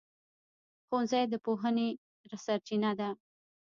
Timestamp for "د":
1.31-1.33